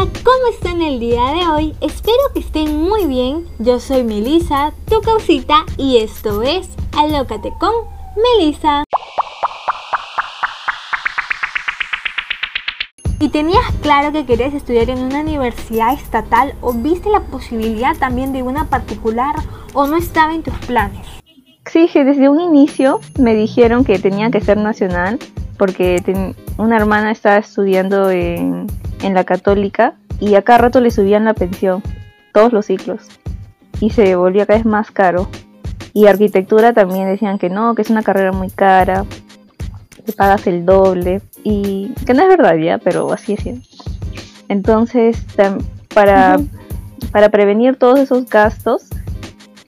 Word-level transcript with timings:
¿cómo 0.00 0.46
están 0.50 0.80
el 0.80 0.98
día 0.98 1.22
de 1.32 1.46
hoy? 1.46 1.74
Espero 1.82 2.16
que 2.32 2.40
estén 2.40 2.80
muy 2.80 3.04
bien. 3.06 3.46
Yo 3.58 3.80
soy 3.80 4.02
Melisa, 4.02 4.72
tu 4.88 5.02
causita, 5.02 5.66
y 5.76 5.98
esto 5.98 6.42
es 6.42 6.70
Alócate 6.96 7.52
con 7.60 7.72
Melisa. 8.16 8.84
¿Y 13.18 13.28
tenías 13.28 13.64
claro 13.82 14.12
que 14.12 14.24
querías 14.24 14.54
estudiar 14.54 14.88
en 14.88 15.00
una 15.00 15.20
universidad 15.20 15.92
estatal 15.92 16.54
o 16.62 16.72
viste 16.72 17.10
la 17.10 17.20
posibilidad 17.20 17.94
también 17.98 18.32
de 18.32 18.42
una 18.42 18.70
particular 18.70 19.34
o 19.74 19.86
no 19.86 19.96
estaba 19.96 20.34
en 20.34 20.42
tus 20.42 20.56
planes? 20.60 21.06
Sí, 21.66 21.86
desde 21.92 22.30
un 22.30 22.40
inicio 22.40 23.00
me 23.18 23.34
dijeron 23.34 23.84
que 23.84 23.98
tenía 23.98 24.30
que 24.30 24.40
ser 24.40 24.56
nacional 24.56 25.18
porque 25.58 26.02
una 26.56 26.76
hermana 26.78 27.12
estaba 27.12 27.36
estudiando 27.36 28.10
en, 28.10 28.66
en 29.02 29.14
la 29.14 29.24
católica 29.24 29.94
y 30.18 30.34
a 30.34 30.42
cada 30.42 30.58
rato 30.58 30.80
le 30.80 30.90
subían 30.90 31.24
la 31.24 31.34
pensión, 31.34 31.82
todos 32.32 32.52
los 32.52 32.66
ciclos, 32.66 33.08
y 33.80 33.90
se 33.90 34.14
volvía 34.16 34.46
cada 34.46 34.58
vez 34.58 34.66
más 34.66 34.90
caro. 34.90 35.28
Y 35.92 36.06
arquitectura 36.06 36.72
también 36.72 37.08
decían 37.08 37.38
que 37.38 37.50
no, 37.50 37.74
que 37.74 37.82
es 37.82 37.90
una 37.90 38.02
carrera 38.02 38.32
muy 38.32 38.50
cara, 38.50 39.04
que 40.04 40.12
pagas 40.12 40.46
el 40.46 40.64
doble, 40.64 41.22
y 41.42 41.92
que 42.06 42.14
no 42.14 42.22
es 42.22 42.28
verdad 42.28 42.56
ya, 42.56 42.78
pero 42.78 43.12
así 43.12 43.32
es. 43.32 43.44
Entonces, 44.48 45.24
para, 45.94 46.36
para 47.12 47.28
prevenir 47.30 47.76
todos 47.76 47.98
esos 47.98 48.28
gastos, 48.28 48.88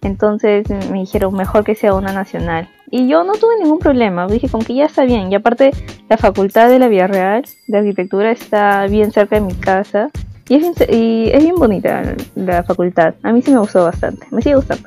entonces 0.03 0.69
me 0.91 1.01
dijeron 1.01 1.35
mejor 1.35 1.65
que 1.65 1.75
sea 1.75 1.95
una 1.95 2.13
nacional. 2.13 2.69
Y 2.95 3.09
yo 3.09 3.25
no 3.25 3.33
tuve 3.33 3.57
ningún 3.59 3.79
problema, 3.79 4.27
dije 4.27 4.51
con 4.51 4.61
que 4.61 4.75
ya 4.75 4.85
está 4.85 5.05
bien. 5.05 5.33
Y 5.33 5.35
aparte 5.35 5.71
la 6.11 6.19
facultad 6.19 6.69
de 6.69 6.79
la 6.79 6.89
Real 7.07 7.43
de 7.67 7.79
arquitectura 7.79 8.31
está 8.31 8.87
bien 8.87 9.13
cerca 9.13 9.37
de 9.37 9.41
mi 9.41 9.55
casa. 9.55 10.11
Y 10.47 10.57
es, 10.57 10.61
bien, 10.61 10.75
y 10.91 11.31
es 11.33 11.43
bien 11.43 11.55
bonita 11.57 12.03
la 12.35 12.63
facultad. 12.65 13.15
A 13.23 13.33
mí 13.33 13.41
sí 13.41 13.51
me 13.51 13.61
gustó 13.61 13.83
bastante, 13.85 14.27
me 14.31 14.43
sigue 14.43 14.57
gustando. 14.57 14.87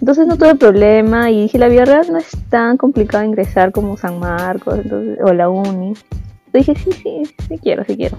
Entonces 0.00 0.26
no 0.26 0.36
tuve 0.36 0.56
problema 0.56 1.30
y 1.30 1.42
dije 1.42 1.58
la 1.58 1.68
Real 1.68 2.04
no 2.10 2.18
es 2.18 2.32
tan 2.50 2.76
complicado 2.76 3.22
ingresar 3.22 3.70
como 3.70 3.96
San 3.96 4.18
Marcos 4.18 4.80
o 5.22 5.32
la 5.32 5.48
Uni. 5.48 5.94
Entonces 6.46 6.52
dije 6.52 6.74
sí, 6.74 6.90
sí, 6.90 7.34
sí 7.48 7.58
quiero, 7.58 7.84
sí 7.84 7.96
quiero. 7.96 8.16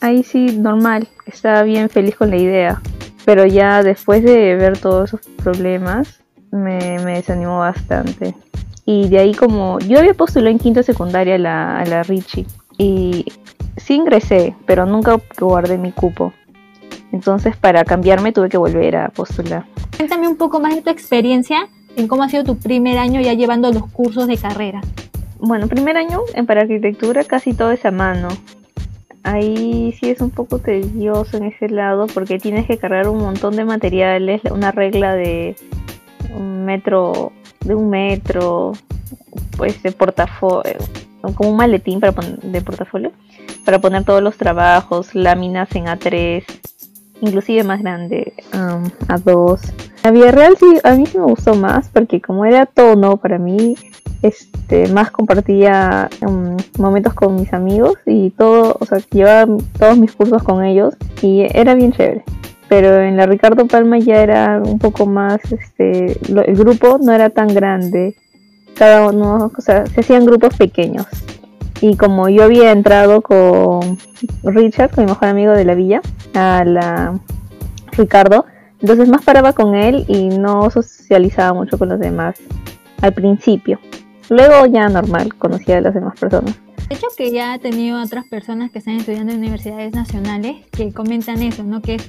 Ahí 0.00 0.24
sí, 0.24 0.58
normal, 0.58 1.06
estaba 1.26 1.62
bien 1.62 1.88
feliz 1.88 2.16
con 2.16 2.30
la 2.30 2.36
idea. 2.38 2.82
Pero 3.24 3.46
ya 3.46 3.84
después 3.84 4.24
de 4.24 4.56
ver 4.56 4.78
todos 4.78 5.10
esos 5.10 5.20
problemas, 5.44 6.24
me, 6.50 6.98
me 7.00 7.14
desanimó 7.14 7.58
bastante. 7.60 8.34
Y 8.84 9.08
de 9.08 9.18
ahí 9.18 9.34
como 9.34 9.78
yo 9.80 9.98
había 9.98 10.14
postulado 10.14 10.50
en 10.50 10.58
quinta 10.58 10.82
secundaria 10.82 11.34
a 11.34 11.38
la, 11.38 11.78
a 11.78 11.84
la 11.84 12.02
Richie 12.02 12.46
y 12.78 13.26
sí 13.76 13.94
ingresé, 13.94 14.54
pero 14.66 14.86
nunca 14.86 15.20
guardé 15.38 15.78
mi 15.78 15.92
cupo. 15.92 16.32
Entonces 17.12 17.56
para 17.56 17.84
cambiarme 17.84 18.32
tuve 18.32 18.48
que 18.48 18.56
volver 18.56 18.96
a 18.96 19.08
postular. 19.08 19.64
Cuéntame 19.96 20.28
un 20.28 20.36
poco 20.36 20.60
más 20.60 20.74
de 20.74 20.82
tu 20.82 20.90
experiencia 20.90 21.68
en 21.96 22.06
cómo 22.08 22.22
ha 22.22 22.28
sido 22.28 22.44
tu 22.44 22.56
primer 22.56 22.98
año 22.98 23.20
ya 23.20 23.34
llevando 23.34 23.72
los 23.72 23.90
cursos 23.90 24.26
de 24.26 24.36
carrera. 24.36 24.80
Bueno, 25.40 25.68
primer 25.68 25.96
año 25.96 26.20
en 26.34 26.46
para 26.46 26.62
arquitectura 26.62 27.24
casi 27.24 27.54
todo 27.54 27.70
es 27.72 27.84
a 27.84 27.90
mano. 27.90 28.28
Ahí 29.22 29.94
sí 30.00 30.10
es 30.10 30.20
un 30.20 30.30
poco 30.30 30.58
tedioso 30.58 31.36
en 31.36 31.44
ese 31.44 31.68
lado 31.68 32.06
porque 32.06 32.38
tienes 32.38 32.66
que 32.66 32.78
cargar 32.78 33.08
un 33.08 33.18
montón 33.18 33.56
de 33.56 33.64
materiales, 33.64 34.40
una 34.50 34.72
regla 34.72 35.14
de 35.14 35.56
un 36.34 36.64
metro 36.64 37.32
de 37.64 37.74
un 37.74 37.90
metro, 37.90 38.72
pues 39.56 39.82
de 39.82 39.92
portafolio, 39.92 40.76
como 41.34 41.50
un 41.50 41.56
maletín 41.56 42.00
para 42.00 42.12
de 42.42 42.62
portafolio, 42.62 43.12
para 43.64 43.80
poner 43.80 44.04
todos 44.04 44.22
los 44.22 44.36
trabajos, 44.36 45.14
láminas 45.14 45.74
en 45.74 45.86
A3, 45.86 46.44
inclusive 47.20 47.64
más 47.64 47.80
grande, 47.82 48.32
um, 48.54 48.84
A2. 49.08 49.60
La 50.04 50.30
real 50.30 50.56
sí, 50.58 50.78
a 50.84 50.92
mí 50.92 51.06
sí 51.06 51.18
me 51.18 51.24
gustó 51.24 51.54
más 51.54 51.88
porque 51.88 52.20
como 52.20 52.44
era 52.44 52.66
tono 52.66 53.16
para 53.16 53.38
mí, 53.38 53.76
este, 54.22 54.88
más 54.88 55.10
compartía 55.10 56.08
um, 56.26 56.56
momentos 56.78 57.14
con 57.14 57.36
mis 57.36 57.52
amigos 57.52 57.98
y 58.06 58.30
todo, 58.30 58.76
o 58.80 58.84
sea, 58.86 58.98
llevaba 59.10 59.56
todos 59.78 59.98
mis 59.98 60.12
cursos 60.12 60.42
con 60.42 60.64
ellos 60.64 60.94
y 61.20 61.42
era 61.52 61.74
bien 61.74 61.92
chévere 61.92 62.24
pero 62.68 63.00
en 63.00 63.16
la 63.16 63.26
Ricardo 63.26 63.66
Palma 63.66 63.98
ya 63.98 64.22
era 64.22 64.60
un 64.64 64.78
poco 64.78 65.06
más, 65.06 65.40
este, 65.52 66.18
el 66.28 66.56
grupo 66.56 66.98
no 67.00 67.12
era 67.12 67.30
tan 67.30 67.48
grande, 67.48 68.14
cada 68.76 69.08
uno, 69.08 69.50
o 69.56 69.60
sea, 69.60 69.86
se 69.86 70.00
hacían 70.00 70.26
grupos 70.26 70.56
pequeños. 70.56 71.06
Y 71.80 71.96
como 71.96 72.28
yo 72.28 72.44
había 72.44 72.72
entrado 72.72 73.22
con 73.22 73.98
Richard, 74.42 74.90
con 74.90 75.04
mi 75.04 75.10
mejor 75.10 75.28
amigo 75.28 75.52
de 75.52 75.64
la 75.64 75.74
villa, 75.74 76.00
a 76.34 76.64
la 76.64 77.18
Ricardo, 77.92 78.46
entonces 78.80 79.08
más 79.08 79.24
paraba 79.24 79.52
con 79.52 79.74
él 79.74 80.04
y 80.08 80.28
no 80.28 80.70
socializaba 80.70 81.54
mucho 81.54 81.78
con 81.78 81.88
los 81.88 81.98
demás 81.98 82.36
al 83.00 83.12
principio. 83.12 83.78
Luego 84.28 84.66
ya 84.66 84.88
normal, 84.88 85.34
conocía 85.36 85.78
a 85.78 85.80
las 85.80 85.94
demás 85.94 86.18
personas. 86.18 86.54
De 86.88 86.94
hecho 86.94 87.08
que 87.18 87.30
ya 87.30 87.54
he 87.54 87.58
tenido 87.58 88.02
otras 88.02 88.24
personas 88.26 88.70
que 88.70 88.78
están 88.78 88.96
estudiando 88.96 89.32
en 89.32 89.40
universidades 89.40 89.92
nacionales 89.92 90.56
que 90.70 90.90
comentan 90.90 91.42
eso, 91.42 91.62
¿no? 91.62 91.82
Que 91.82 91.96
es, 91.96 92.06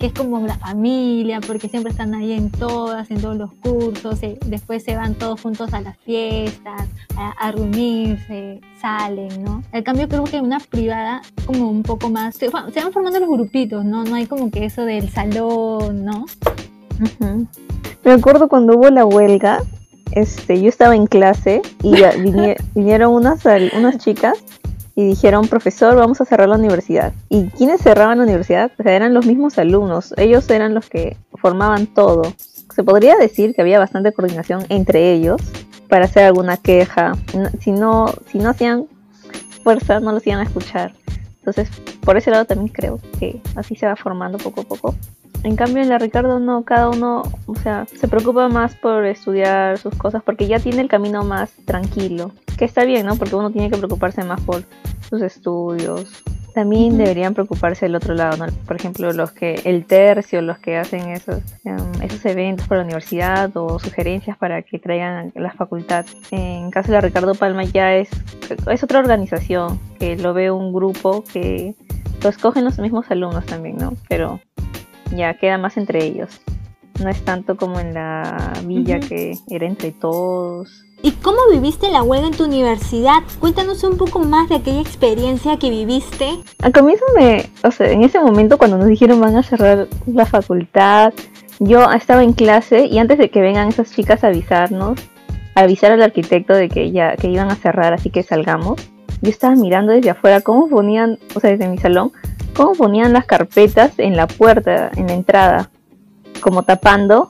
que 0.00 0.06
es 0.06 0.12
como 0.12 0.40
la 0.40 0.58
familia, 0.58 1.40
porque 1.46 1.68
siempre 1.68 1.92
están 1.92 2.12
ahí 2.12 2.32
en 2.32 2.50
todas, 2.50 3.08
en 3.12 3.20
todos 3.20 3.36
los 3.36 3.52
cursos, 3.52 4.18
después 4.46 4.82
se 4.82 4.96
van 4.96 5.14
todos 5.14 5.40
juntos 5.40 5.72
a 5.72 5.80
las 5.80 5.96
fiestas, 5.98 6.88
a, 7.16 7.52
reunirse, 7.52 8.60
salen, 8.80 9.44
¿no? 9.44 9.62
En 9.70 9.84
cambio 9.84 10.08
creo 10.08 10.24
que 10.24 10.40
una 10.40 10.58
privada 10.58 11.22
como 11.46 11.70
un 11.70 11.84
poco 11.84 12.10
más, 12.10 12.34
se, 12.34 12.48
van 12.48 12.72
formando 12.92 13.20
los 13.20 13.28
grupitos, 13.28 13.84
¿no? 13.84 14.02
No 14.02 14.16
hay 14.16 14.26
como 14.26 14.50
que 14.50 14.64
eso 14.64 14.84
del 14.84 15.08
salón, 15.08 16.04
¿no? 16.04 16.24
Me 18.02 18.12
acuerdo 18.12 18.48
cuando 18.48 18.76
hubo 18.76 18.90
la 18.90 19.04
huelga, 19.04 19.62
este, 20.16 20.60
yo 20.62 20.70
estaba 20.70 20.96
en 20.96 21.06
clase 21.06 21.60
y 21.82 21.94
vinieron 22.74 23.12
unas, 23.12 23.44
unas 23.44 23.98
chicas 23.98 24.38
y 24.94 25.04
dijeron, 25.06 25.46
profesor, 25.46 25.94
vamos 25.94 26.22
a 26.22 26.24
cerrar 26.24 26.48
la 26.48 26.56
universidad. 26.56 27.12
¿Y 27.28 27.48
quiénes 27.50 27.82
cerraban 27.82 28.16
la 28.16 28.24
universidad? 28.24 28.72
eran 28.78 29.12
los 29.12 29.26
mismos 29.26 29.58
alumnos, 29.58 30.14
ellos 30.16 30.48
eran 30.48 30.72
los 30.72 30.88
que 30.88 31.18
formaban 31.34 31.86
todo. 31.86 32.22
Se 32.74 32.82
podría 32.82 33.16
decir 33.16 33.54
que 33.54 33.60
había 33.60 33.78
bastante 33.78 34.10
coordinación 34.12 34.64
entre 34.70 35.12
ellos 35.12 35.36
para 35.88 36.06
hacer 36.06 36.24
alguna 36.24 36.56
queja. 36.56 37.12
Si 37.60 37.72
no, 37.72 38.06
si 38.32 38.38
no 38.38 38.50
hacían 38.50 38.86
fuerza, 39.62 40.00
no 40.00 40.12
los 40.12 40.26
iban 40.26 40.40
a 40.40 40.44
escuchar. 40.44 40.94
Entonces, 41.40 41.68
por 42.00 42.16
ese 42.16 42.30
lado 42.30 42.46
también 42.46 42.68
creo 42.68 42.98
que 43.18 43.40
así 43.54 43.76
se 43.76 43.86
va 43.86 43.96
formando 43.96 44.38
poco 44.38 44.62
a 44.62 44.64
poco 44.64 44.94
en 45.46 45.54
cambio 45.54 45.80
en 45.80 45.88
la 45.88 45.98
Ricardo 45.98 46.40
no, 46.40 46.64
cada 46.64 46.90
uno, 46.90 47.22
o 47.46 47.54
sea, 47.54 47.86
se 47.86 48.08
preocupa 48.08 48.48
más 48.48 48.74
por 48.74 49.06
estudiar 49.06 49.78
sus 49.78 49.94
cosas 49.94 50.20
porque 50.24 50.48
ya 50.48 50.58
tiene 50.58 50.82
el 50.82 50.88
camino 50.88 51.22
más 51.22 51.52
tranquilo. 51.64 52.32
Que 52.58 52.64
está 52.64 52.84
bien, 52.84 53.06
¿no? 53.06 53.14
Porque 53.14 53.36
uno 53.36 53.52
tiene 53.52 53.70
que 53.70 53.76
preocuparse 53.76 54.24
más 54.24 54.40
por 54.40 54.64
sus 55.08 55.22
estudios. 55.22 56.24
También 56.52 56.98
deberían 56.98 57.34
preocuparse 57.34 57.84
del 57.84 57.94
otro 57.94 58.14
lado, 58.14 58.44
¿no? 58.44 58.52
Por 58.66 58.74
ejemplo, 58.74 59.12
los 59.12 59.30
que, 59.30 59.60
el 59.64 59.84
tercio, 59.84 60.42
los 60.42 60.58
que 60.58 60.78
hacen 60.78 61.10
esos, 61.10 61.42
em, 61.64 62.02
esos 62.02 62.24
eventos 62.24 62.66
para 62.66 62.80
la 62.80 62.86
universidad 62.86 63.56
o 63.56 63.78
sugerencias 63.78 64.36
para 64.38 64.62
que 64.62 64.80
traigan 64.80 65.30
la 65.36 65.52
facultad. 65.52 66.06
En 66.32 66.72
caso 66.72 66.88
de 66.88 66.94
la 66.94 67.02
Ricardo 67.02 67.36
Palma 67.36 67.62
ya 67.62 67.94
es, 67.94 68.08
es 68.68 68.82
otra 68.82 68.98
organización, 68.98 69.78
que 70.00 70.16
lo 70.16 70.34
ve 70.34 70.50
un 70.50 70.72
grupo 70.72 71.22
que 71.22 71.76
lo 72.20 72.30
escogen 72.30 72.64
los 72.64 72.80
mismos 72.80 73.08
alumnos 73.10 73.46
también, 73.46 73.76
¿no? 73.76 73.94
Pero 74.08 74.40
ya 75.14 75.34
queda 75.34 75.58
más 75.58 75.76
entre 75.76 76.04
ellos. 76.04 76.40
No 77.02 77.10
es 77.10 77.22
tanto 77.24 77.56
como 77.56 77.78
en 77.78 77.92
la 77.92 78.52
villa 78.64 79.00
que 79.00 79.34
era 79.50 79.66
entre 79.66 79.92
todos. 79.92 80.86
¿Y 81.02 81.12
cómo 81.12 81.38
viviste 81.50 81.90
la 81.90 82.02
huelga 82.02 82.28
en 82.28 82.34
tu 82.34 82.44
universidad? 82.44 83.18
Cuéntanos 83.38 83.84
un 83.84 83.98
poco 83.98 84.20
más 84.20 84.48
de 84.48 84.56
aquella 84.56 84.80
experiencia 84.80 85.58
que 85.58 85.68
viviste. 85.68 86.38
Al 86.62 86.72
comienzo 86.72 87.04
me, 87.14 87.50
o 87.62 87.70
sea, 87.70 87.90
en 87.90 88.02
ese 88.02 88.18
momento 88.18 88.56
cuando 88.56 88.78
nos 88.78 88.86
dijeron 88.86 89.20
van 89.20 89.36
a 89.36 89.42
cerrar 89.42 89.88
la 90.06 90.24
facultad, 90.24 91.12
yo 91.58 91.90
estaba 91.92 92.22
en 92.22 92.32
clase 92.32 92.86
y 92.86 92.98
antes 92.98 93.18
de 93.18 93.30
que 93.30 93.40
vengan 93.40 93.68
esas 93.68 93.92
chicas 93.92 94.24
a 94.24 94.28
avisarnos, 94.28 94.98
a 95.54 95.60
avisar 95.60 95.92
al 95.92 96.02
arquitecto 96.02 96.54
de 96.54 96.68
que 96.68 96.90
ya 96.90 97.16
que 97.16 97.28
iban 97.28 97.50
a 97.50 97.56
cerrar, 97.56 97.92
así 97.92 98.10
que 98.10 98.22
salgamos. 98.22 98.80
Yo 99.22 99.30
estaba 99.30 99.54
mirando 99.54 99.92
desde 99.92 100.10
afuera 100.10 100.40
cómo 100.40 100.68
ponían, 100.68 101.18
o 101.34 101.40
sea, 101.40 101.50
desde 101.50 101.68
mi 101.68 101.78
salón, 101.78 102.12
cómo 102.56 102.72
ponían 102.72 103.12
las 103.12 103.26
carpetas 103.26 103.92
en 103.98 104.16
la 104.16 104.26
puerta, 104.26 104.90
en 104.96 105.06
la 105.08 105.14
entrada, 105.14 105.70
como 106.40 106.62
tapando, 106.62 107.28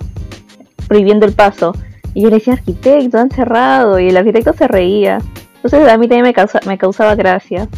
prohibiendo 0.87 1.27
el 1.27 1.33
paso. 1.33 1.73
Y 2.15 2.23
yo 2.23 2.31
le 2.31 2.37
decía, 2.37 2.55
arquitecto, 2.55 3.19
han 3.19 3.31
cerrado. 3.31 3.99
Y 3.99 4.09
el 4.09 4.17
arquitecto 4.17 4.53
se 4.53 4.69
reía. 4.69 5.19
Entonces 5.57 5.89
a 5.89 5.99
mí 5.99 6.09
también 6.09 6.35
me, 6.35 6.47
me 6.67 6.79
causaba 6.79 7.15
gracia. 7.15 7.69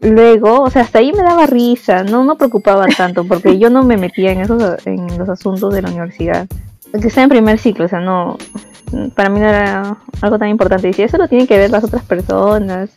Luego, 0.00 0.62
o 0.62 0.70
sea, 0.70 0.82
hasta 0.82 0.98
ahí 0.98 1.12
me 1.12 1.22
daba 1.22 1.46
risa, 1.46 2.02
no 2.02 2.24
me 2.24 2.34
preocupaba 2.34 2.86
tanto, 2.96 3.24
porque 3.24 3.58
yo 3.58 3.70
no 3.70 3.84
me 3.84 3.96
metía 3.96 4.32
en 4.32 4.40
esos 4.40 4.84
en 4.84 5.16
los 5.16 5.28
asuntos 5.28 5.72
de 5.72 5.82
la 5.82 5.88
universidad. 5.88 6.48
Que 6.92 7.06
está 7.06 7.22
en 7.22 7.28
primer 7.28 7.58
ciclo, 7.58 7.86
o 7.86 7.88
sea, 7.88 8.00
no, 8.00 8.36
para 9.14 9.30
mí 9.30 9.40
no 9.40 9.46
era 9.46 9.96
algo 10.20 10.38
tan 10.38 10.48
importante. 10.48 10.88
Y 10.88 10.92
si 10.92 11.02
eso 11.02 11.16
lo 11.16 11.28
tienen 11.28 11.46
que 11.46 11.56
ver 11.56 11.70
las 11.70 11.84
otras 11.84 12.02
personas, 12.02 12.90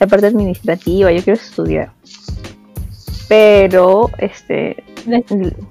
la 0.00 0.06
parte 0.06 0.26
administrativa, 0.26 1.12
yo 1.12 1.22
quiero 1.22 1.40
estudiar. 1.40 1.90
Pero 3.28 4.10
este 4.18 4.84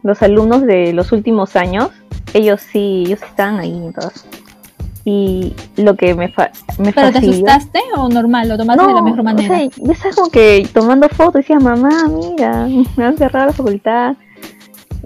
los 0.03 0.21
alumnos 0.21 0.63
de 0.63 0.93
los 0.93 1.11
últimos 1.11 1.55
años, 1.55 1.89
ellos 2.33 2.61
sí, 2.61 3.03
ellos 3.07 3.21
están 3.21 3.59
ahí 3.59 3.91
todos. 3.93 4.25
Y 5.09 5.53
lo 5.77 5.95
que 5.95 6.13
me, 6.15 6.27
fa 6.27 6.51
me 6.77 6.91
¿Pero 6.91 7.11
te 7.13 7.19
asustaste 7.19 7.79
o 7.95 8.09
normal? 8.09 8.49
¿Lo 8.49 8.57
tomaste 8.57 8.87
de 8.87 8.93
la 8.93 9.01
mejor 9.01 9.23
manera? 9.23 9.55
O 9.55 9.57
sea, 9.57 9.69
yo 9.77 9.91
estaba 9.93 10.13
como 10.13 10.29
que 10.29 10.67
tomando 10.73 11.07
fotos, 11.07 11.35
decía, 11.35 11.59
mamá, 11.59 12.09
mira, 12.09 12.67
me 12.97 13.05
han 13.05 13.17
cerrado 13.17 13.47
la 13.47 13.53
facultad. 13.53 14.17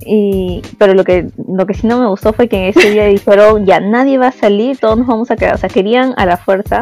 Y, 0.03 0.63
pero 0.79 0.95
lo 0.95 1.03
que, 1.03 1.27
lo 1.47 1.67
que 1.67 1.75
sí 1.75 1.85
no 1.85 1.99
me 1.99 2.07
gustó 2.07 2.33
fue 2.33 2.49
que 2.49 2.57
en 2.57 2.63
ese 2.69 2.89
día 2.89 3.05
dijeron, 3.05 3.67
ya 3.67 3.79
nadie 3.79 4.17
va 4.17 4.29
a 4.29 4.31
salir, 4.31 4.79
todos 4.79 4.97
nos 4.97 5.05
vamos 5.05 5.29
a 5.29 5.35
quedar. 5.35 5.53
O 5.53 5.57
sea, 5.59 5.69
querían 5.69 6.15
a 6.17 6.25
la 6.25 6.37
fuerza 6.37 6.79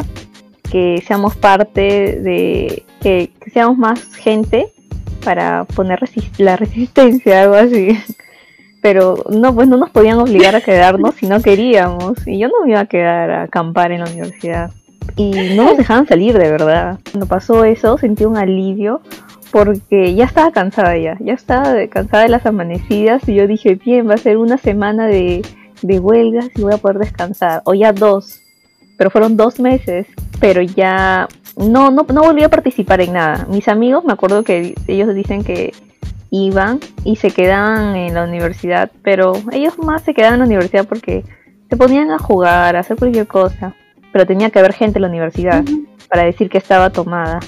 que 0.70 1.02
seamos 1.06 1.36
parte 1.36 2.20
de, 2.22 2.84
que, 3.02 3.32
seamos 3.52 3.76
más 3.76 4.14
gente 4.14 4.72
para 5.20 5.64
poner 5.64 6.00
la 6.38 6.56
resistencia, 6.56 7.42
algo 7.42 7.54
así. 7.54 7.98
Pero 8.82 9.22
no, 9.30 9.54
pues 9.54 9.68
no 9.68 9.76
nos 9.76 9.90
podían 9.90 10.18
obligar 10.18 10.56
a 10.56 10.60
quedarnos 10.60 11.14
si 11.16 11.26
no 11.26 11.40
queríamos. 11.40 12.26
Y 12.26 12.38
yo 12.38 12.48
no 12.48 12.64
me 12.64 12.70
iba 12.70 12.80
a 12.80 12.86
quedar 12.86 13.30
a 13.30 13.42
acampar 13.42 13.92
en 13.92 14.00
la 14.00 14.10
universidad. 14.10 14.70
Y 15.16 15.54
no 15.54 15.64
nos 15.64 15.76
dejaban 15.76 16.06
salir 16.06 16.36
de 16.38 16.50
verdad. 16.50 16.98
Cuando 17.10 17.26
pasó 17.26 17.64
eso 17.64 17.98
sentí 17.98 18.24
un 18.24 18.36
alivio 18.36 19.02
porque 19.50 20.14
ya 20.14 20.24
estaba 20.24 20.52
cansada 20.52 20.96
ya, 20.96 21.16
ya 21.20 21.34
estaba 21.34 21.74
cansada 21.88 22.22
de 22.22 22.28
las 22.28 22.46
amanecidas 22.46 23.28
y 23.28 23.34
yo 23.34 23.46
dije, 23.46 23.74
bien, 23.74 24.08
va 24.08 24.14
a 24.14 24.18
ser 24.18 24.38
una 24.38 24.58
semana 24.58 25.06
de, 25.06 25.42
de 25.82 25.98
huelgas 25.98 26.48
y 26.54 26.62
voy 26.62 26.72
a 26.72 26.78
poder 26.78 26.98
descansar, 26.98 27.62
o 27.64 27.74
ya 27.74 27.92
dos, 27.92 28.40
pero 28.96 29.10
fueron 29.10 29.36
dos 29.36 29.58
meses, 29.60 30.06
pero 30.40 30.62
ya 30.62 31.28
no, 31.60 31.90
no, 31.90 32.06
no 32.12 32.22
volví 32.22 32.42
a 32.42 32.48
participar 32.48 33.00
en 33.00 33.12
nada. 33.12 33.46
Mis 33.48 33.68
amigos, 33.68 34.04
me 34.04 34.12
acuerdo 34.12 34.42
que 34.42 34.74
ellos 34.86 35.14
dicen 35.14 35.44
que 35.44 35.72
iban 36.30 36.80
y 37.04 37.16
se 37.16 37.30
quedaban 37.30 37.96
en 37.96 38.14
la 38.14 38.24
universidad, 38.24 38.90
pero 39.02 39.32
ellos 39.52 39.78
más 39.78 40.02
se 40.02 40.14
quedaban 40.14 40.34
en 40.34 40.40
la 40.40 40.46
universidad 40.46 40.86
porque 40.86 41.24
se 41.68 41.76
ponían 41.76 42.10
a 42.10 42.18
jugar, 42.18 42.76
a 42.76 42.80
hacer 42.80 42.96
cualquier 42.96 43.26
cosa, 43.26 43.74
pero 44.12 44.26
tenía 44.26 44.50
que 44.50 44.58
haber 44.58 44.72
gente 44.72 44.98
en 44.98 45.02
la 45.02 45.08
universidad 45.08 45.64
para 46.08 46.24
decir 46.24 46.48
que 46.48 46.58
estaba 46.58 46.90
tomada. 46.90 47.40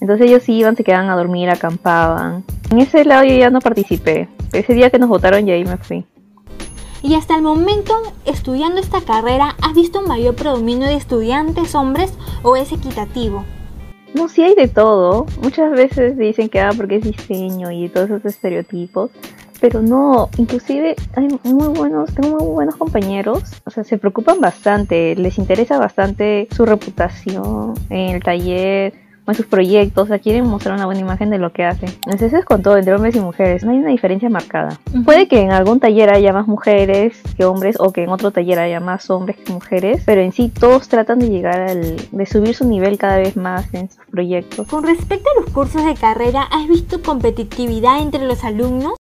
Entonces 0.00 0.28
ellos 0.28 0.48
iban, 0.48 0.76
se 0.76 0.84
quedaban 0.84 1.10
a 1.10 1.16
dormir, 1.16 1.50
acampaban. 1.50 2.44
En 2.70 2.78
ese 2.78 3.04
lado 3.04 3.24
yo 3.24 3.34
ya 3.34 3.50
no 3.50 3.60
participé. 3.60 4.28
Ese 4.52 4.74
día 4.74 4.90
que 4.90 4.98
nos 4.98 5.08
votaron 5.08 5.44
ya 5.44 5.54
ahí 5.54 5.64
me 5.64 5.76
fui. 5.76 6.06
Y 7.02 7.14
hasta 7.14 7.36
el 7.36 7.42
momento, 7.42 7.94
estudiando 8.24 8.80
esta 8.80 9.00
carrera, 9.00 9.56
¿has 9.62 9.74
visto 9.74 10.00
un 10.00 10.08
mayor 10.08 10.34
predominio 10.34 10.88
de 10.88 10.94
estudiantes 10.94 11.74
hombres 11.74 12.12
o 12.42 12.56
es 12.56 12.72
equitativo? 12.72 13.44
No, 14.14 14.28
sí 14.28 14.42
hay 14.42 14.54
de 14.54 14.68
todo. 14.68 15.26
Muchas 15.42 15.70
veces 15.72 16.16
dicen 16.16 16.48
que 16.48 16.60
ah, 16.60 16.70
porque 16.76 16.96
es 16.96 17.04
diseño 17.04 17.70
y 17.70 17.88
todos 17.88 18.10
esos 18.10 18.24
estereotipos. 18.24 19.10
Pero 19.60 19.82
no, 19.82 20.30
inclusive 20.36 20.94
hay 21.16 21.28
muy 21.42 21.68
buenos, 21.68 22.14
tengo 22.14 22.38
muy 22.38 22.46
buenos 22.46 22.76
compañeros, 22.76 23.42
o 23.64 23.70
sea, 23.70 23.82
se 23.82 23.98
preocupan 23.98 24.40
bastante, 24.40 25.16
les 25.16 25.36
interesa 25.36 25.78
bastante 25.78 26.46
su 26.54 26.64
reputación 26.64 27.74
en 27.90 28.14
el 28.14 28.22
taller, 28.22 28.94
en 29.30 29.36
sus 29.36 29.46
proyectos, 29.46 30.04
o 30.04 30.06
sea, 30.06 30.18
quieren 30.18 30.46
mostrar 30.46 30.74
una 30.74 30.86
buena 30.86 31.00
imagen 31.00 31.30
de 31.30 31.38
lo 31.38 31.52
que 31.52 31.64
hacen. 31.64 31.90
Entonces 32.06 32.32
es 32.32 32.44
con 32.44 32.62
todo, 32.62 32.76
entre 32.76 32.94
hombres 32.94 33.16
y 33.16 33.20
mujeres, 33.20 33.64
no 33.64 33.72
hay 33.72 33.78
una 33.78 33.90
diferencia 33.90 34.28
marcada. 34.28 34.78
Puede 35.04 35.28
que 35.28 35.40
en 35.40 35.52
algún 35.52 35.80
taller 35.80 36.10
haya 36.10 36.32
más 36.32 36.46
mujeres 36.46 37.20
que 37.36 37.44
hombres 37.44 37.76
o 37.78 37.92
que 37.92 38.04
en 38.04 38.10
otro 38.10 38.30
taller 38.30 38.58
haya 38.58 38.80
más 38.80 39.10
hombres 39.10 39.36
que 39.36 39.52
mujeres, 39.52 40.02
pero 40.04 40.20
en 40.20 40.32
sí 40.32 40.48
todos 40.48 40.88
tratan 40.88 41.18
de 41.18 41.30
llegar 41.30 41.60
al, 41.60 41.96
de 42.10 42.26
subir 42.26 42.54
su 42.54 42.66
nivel 42.66 42.98
cada 42.98 43.18
vez 43.18 43.36
más 43.36 43.72
en 43.74 43.90
sus 43.90 44.04
proyectos. 44.06 44.66
Con 44.66 44.84
respecto 44.84 45.28
a 45.30 45.40
los 45.40 45.50
cursos 45.50 45.84
de 45.84 45.94
carrera, 45.94 46.42
¿has 46.42 46.68
visto 46.68 47.02
competitividad 47.02 48.00
entre 48.00 48.26
los 48.26 48.44
alumnos? 48.44 48.94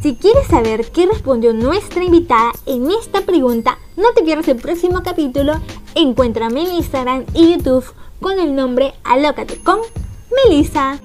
Si 0.00 0.14
quieres 0.14 0.46
saber 0.46 0.86
qué 0.92 1.06
respondió 1.06 1.52
nuestra 1.52 2.04
invitada 2.04 2.52
en 2.66 2.88
esta 2.90 3.22
pregunta, 3.22 3.78
no 3.98 4.12
te 4.14 4.22
pierdas 4.22 4.48
el 4.48 4.56
próximo 4.56 5.02
capítulo. 5.02 5.54
Encuéntrame 5.94 6.62
en 6.62 6.76
Instagram 6.76 7.26
y 7.34 7.52
YouTube 7.52 7.84
con 8.20 8.38
el 8.38 8.54
nombre 8.54 8.94
Alócate 9.04 9.58
con 9.58 9.80
Melissa. 10.46 10.98